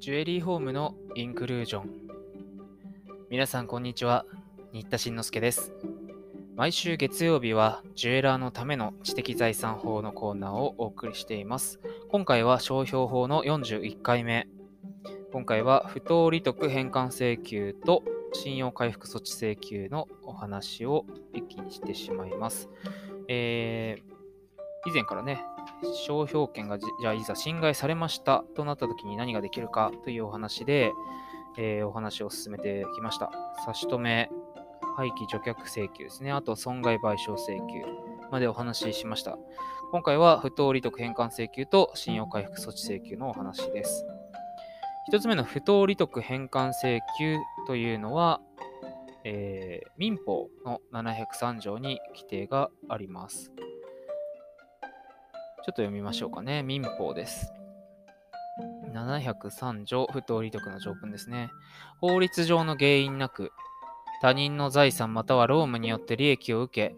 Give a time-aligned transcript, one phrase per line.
[0.00, 1.90] ジュエリーホームのインクルージョン。
[3.28, 4.24] 皆さん、こんにちは。
[4.72, 5.74] 新田慎之介です。
[6.56, 11.80] 毎週月曜日は、ジュエラーのための知的財産法のコーナーをお送りしています。
[12.08, 14.48] 今回は商標法の41回目。
[15.34, 21.04] 今回は、不当利得返還請求と信用回復措置請求のお話を
[21.34, 22.70] 一気にしてしまいます。
[23.28, 25.44] えー、以前からね、
[26.06, 30.92] 商標権がじゃあいざ侵害されましたとなった時に何ができるかというお話で、
[31.58, 33.30] えー、お話を進めてきました。
[33.64, 34.30] 差し止め、
[34.96, 36.32] 廃棄除却請求ですね。
[36.32, 37.84] あと損害賠償請求
[38.30, 39.38] までお話ししました。
[39.92, 44.06] 今回は不当利得返還請求と信用回復措置請求のお話です。
[45.08, 48.40] 一つ目の不当利得返還請求というのは、
[49.24, 53.50] えー、民法の703条に規定があります。
[55.62, 56.62] ちょっと読みましょうかね。
[56.62, 57.52] 民法です。
[58.94, 61.50] 703条不当利得の条文ですね。
[62.00, 63.52] 法律上の原因なく、
[64.22, 66.96] 他人の財産または労務によって利益を受け、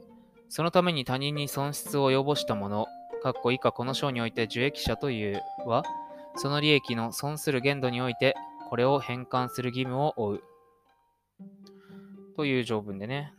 [0.48, 2.86] そのために他人に損失を及ぼしたもの、
[3.22, 5.82] かっこ以下この章において受益者というは、
[6.36, 8.34] その利益の損する限度において、
[8.70, 10.42] これを返還する義務を負う。
[12.36, 13.34] という条文でね。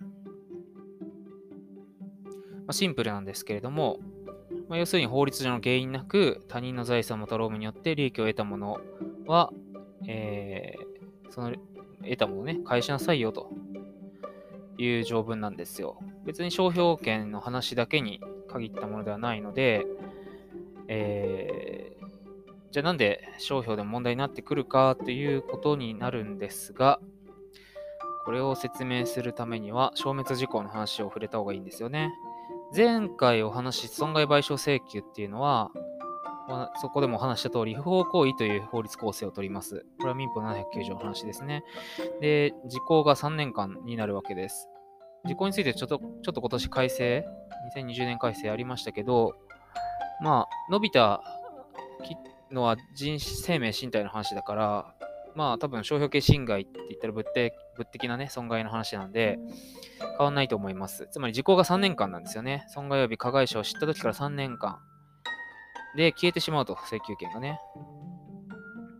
[2.66, 4.00] まあ、シンプルなんですけれども、
[4.70, 8.80] まあ、要するに法律上の原因なく他人の財産もた労務によって利益を得たもの
[9.26, 9.52] は、
[10.08, 11.54] えー、その
[12.04, 13.52] 得たものね、返しなさいよと
[14.78, 15.98] いう条文なんですよ。
[16.26, 19.86] 別に商標権の話だけに限ったものではないので、
[20.88, 22.06] えー、
[22.72, 27.00] じゃあなんで商標でも問題になってくるかということになるんですが、
[28.26, 32.12] これを説明するためには消滅事項の話を触れた方がいいんですよね。
[32.76, 35.70] 前回お話し損害賠償請求っていうのは、
[36.82, 39.86] そこでもお話した通り、不法行為という法律構成をとります。
[40.00, 41.64] これは民法709条の話ですね。
[42.20, 44.70] で、時効が3年間になるわけです。
[45.26, 47.26] 時効についてちょっと、ちょっと今年改正、
[47.76, 49.36] 2020年改正ありましたけど、
[50.22, 51.22] まあ、伸びた
[52.52, 54.96] のは人生命身体の話だから、
[55.36, 59.40] まあ多分商標系侵害って言ったら物的物的なね、損害の話なんで、
[60.00, 61.08] 変わんないと思います。
[61.12, 62.66] つまり時効が3年間なんですよね。
[62.70, 64.80] 損害及び加害者を知った時から3年間
[65.96, 67.60] で消えてしまうと、請求権がね。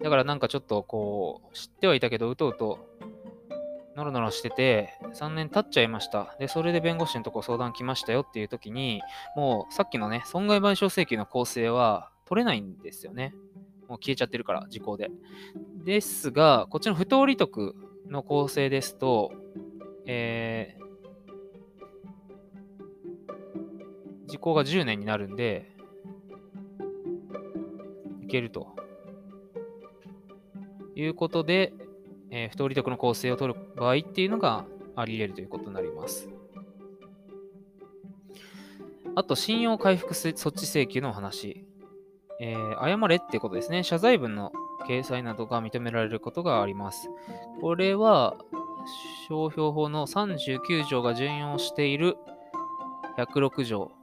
[0.02, 2.80] だからなんかちょっとこう、知ってはいたけど、うとうと、
[3.96, 6.36] ノロノロしてて、3年経っちゃいました。
[6.40, 9.02] で、それで弁護士のとこ相談来ましたよっていう時に、
[9.36, 13.34] もうさっきのね、損害賠償請求の構成は取れないんですよね。
[13.88, 15.12] もう消えちゃってるから、時効で。
[15.84, 17.76] ですが、こっちの不当利得
[18.10, 19.34] の構成ですと、
[20.06, 25.70] えー、時効が10年になるんで、
[28.22, 28.76] いけると。
[30.96, 31.74] いうことで、
[32.30, 36.30] えー、不当利得の構成を取る場合っていうのがあり得るということになります。
[39.16, 41.66] あと、信用回復措置請求の話。
[42.46, 43.84] えー、謝れってことですね。
[43.84, 44.52] 謝罪文の
[44.86, 47.10] 掲載などが認められることがあります。
[47.62, 48.36] これは、
[49.30, 52.18] 商標法の39条が順用している
[53.18, 53.94] 106条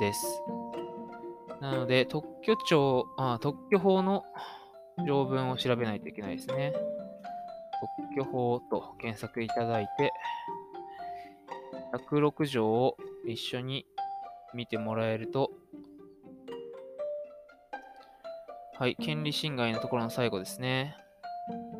[0.00, 0.42] です。
[1.60, 4.24] なので、特許庁、あ特許法の
[5.06, 6.72] 条文を調べないといけないですね。
[8.16, 10.12] 特許法と検索いただいて、
[12.10, 13.86] 106条を一緒に
[14.52, 15.52] 見てもらえると
[18.82, 20.96] はい、権利侵害のところの最後ですね。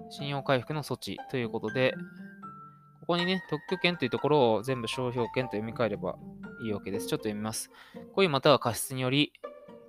[0.09, 1.97] 信用回復の措置ということで、
[3.01, 6.15] ここにね、特許権というところを全部商標権と読み替えれば
[6.65, 7.09] いいわけです。
[7.09, 7.73] ちょっと読みます。
[8.15, 9.33] 故意または過失により、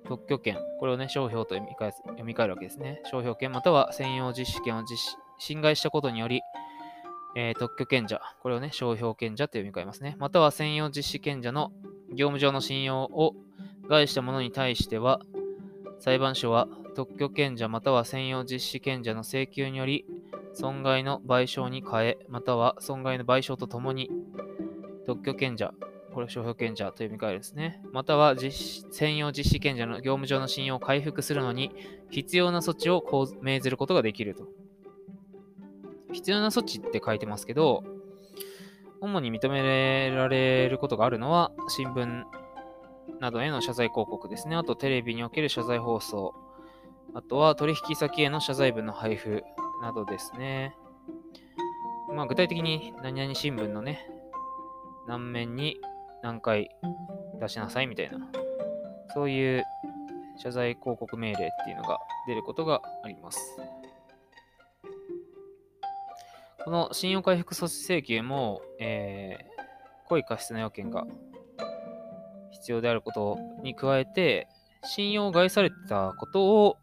[0.07, 2.99] 特許権、これをね、商標と読み替え読み替えるわけですね。
[3.03, 6.41] 商標権または専用実施権を実施侵害したことにより、
[7.35, 10.15] えー、特許権者、これをね、商標権者と読み替えますね。
[10.17, 11.71] または専用実施権者の
[12.09, 13.35] 業務上の信用を
[13.87, 15.21] 害した者に対しては、
[15.99, 20.05] 裁判所は特許権者または専用実施権者の請求により
[20.53, 24.09] 損害の賠償に変え、または損害の賠償とともに
[25.05, 25.73] 特許権者、
[26.13, 27.81] これ商標権者と読み替えるですね。
[27.91, 31.71] または実専用実施権者の業務上の信用を回復するのに
[32.11, 33.03] 必要な措置を
[33.41, 34.47] 命ずることができると。
[36.11, 37.83] 必要な措置って書いてますけど、
[39.01, 42.23] 主に認められることがあるのは新聞
[43.19, 44.55] などへの謝罪広告ですね。
[44.55, 46.35] あとテレビにおける謝罪放送。
[47.13, 49.43] あとは取引先への謝罪文の配布
[49.81, 50.75] などですね。
[52.13, 54.07] まあ具体的に何々新聞のね、
[55.07, 55.79] 何面に
[56.21, 56.69] 何回
[57.39, 58.17] 出しなさいみたいな、
[59.13, 59.63] そういう
[60.37, 63.57] 謝罪広告命令っていうのが出ることがあります。
[66.63, 71.05] この信用回復措置請求も、えー、故意過失の要件が
[72.51, 74.47] 必要であることに加えて、
[74.85, 76.77] 信用を害されたことを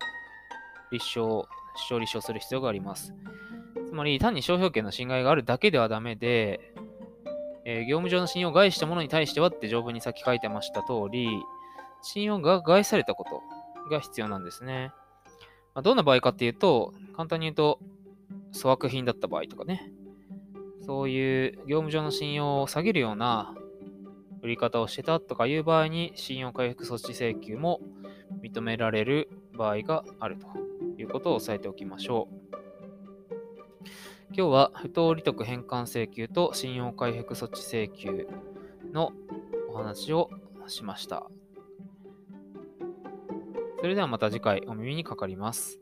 [0.91, 3.15] 立証、主張立証する必要があります。
[3.87, 6.61] つまり、単に商標権の侵害があるだけではダメで、
[7.65, 11.29] えー、業務上の信用を害した者に対してはって条文にさっき書いてました通り、
[12.03, 13.43] 信用が害されたこと
[13.91, 14.93] が必要なんですね。
[15.75, 17.79] まあ、どんな場合かっていうと、簡単に言うと、
[18.55, 19.93] 粗悪品だった場合とかね、
[20.87, 23.55] そういう業務上の信用を下げるような
[24.43, 27.81] 売り方をしてたとかいう場合に、信用回復措置請求も
[28.43, 30.70] 認められる場合があると
[31.01, 32.51] いうことを押さえておきましょう。
[34.33, 38.29] 今日は不当利得返還請求と信用回復措置請求
[38.93, 39.13] の
[39.69, 40.31] お話を
[40.69, 41.27] しました。
[43.81, 45.80] それではまた次回お耳にかかります。